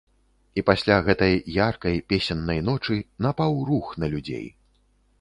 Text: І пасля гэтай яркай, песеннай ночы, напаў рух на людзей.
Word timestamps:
І 0.61 0.63
пасля 0.69 0.97
гэтай 1.07 1.35
яркай, 1.57 2.01
песеннай 2.13 2.65
ночы, 2.73 3.01
напаў 3.27 3.63
рух 3.71 3.97
на 4.03 4.15
людзей. 4.17 4.47